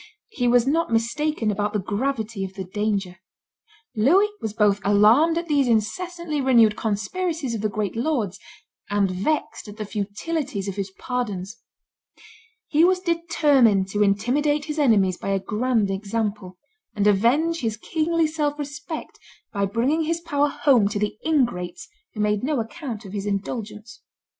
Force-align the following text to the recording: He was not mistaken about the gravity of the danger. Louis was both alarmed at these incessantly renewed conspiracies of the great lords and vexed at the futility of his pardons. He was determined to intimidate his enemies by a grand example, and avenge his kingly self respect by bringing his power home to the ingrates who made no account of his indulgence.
He 0.29 0.47
was 0.47 0.65
not 0.65 0.91
mistaken 0.91 1.51
about 1.51 1.73
the 1.73 1.79
gravity 1.79 2.43
of 2.43 2.55
the 2.55 2.63
danger. 2.63 3.17
Louis 3.95 4.29
was 4.41 4.51
both 4.51 4.81
alarmed 4.83 5.37
at 5.37 5.47
these 5.47 5.67
incessantly 5.67 6.41
renewed 6.41 6.75
conspiracies 6.75 7.53
of 7.53 7.61
the 7.61 7.69
great 7.69 7.95
lords 7.95 8.39
and 8.89 9.11
vexed 9.11 9.67
at 9.67 9.77
the 9.77 9.85
futility 9.85 10.57
of 10.67 10.75
his 10.75 10.89
pardons. 10.97 11.57
He 12.67 12.83
was 12.83 12.99
determined 12.99 13.89
to 13.89 14.01
intimidate 14.01 14.65
his 14.65 14.79
enemies 14.79 15.17
by 15.19 15.29
a 15.29 15.39
grand 15.39 15.91
example, 15.91 16.57
and 16.95 17.05
avenge 17.05 17.59
his 17.59 17.77
kingly 17.77 18.25
self 18.25 18.57
respect 18.57 19.19
by 19.53 19.67
bringing 19.67 20.05
his 20.05 20.19
power 20.19 20.47
home 20.49 20.87
to 20.87 20.97
the 20.97 21.15
ingrates 21.23 21.87
who 22.15 22.21
made 22.21 22.43
no 22.43 22.59
account 22.59 23.05
of 23.05 23.13
his 23.13 23.27
indulgence. 23.27 24.01